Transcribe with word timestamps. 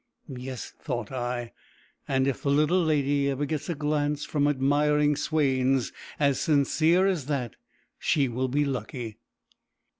"Yes," 0.35 0.71
thought 0.79 1.11
I; 1.11 1.51
"and 2.07 2.25
if 2.25 2.41
the 2.41 2.49
little 2.49 2.83
lady 2.83 3.29
ever 3.29 3.45
gets 3.45 3.69
a 3.69 3.75
glance 3.75 4.25
from 4.25 4.47
admiring 4.47 5.15
swains 5.15 5.93
as 6.19 6.39
sincere 6.39 7.05
as 7.05 7.27
that, 7.27 7.55
she 7.99 8.27
will 8.27 8.47
be 8.47 8.65
lucky." 8.65 9.19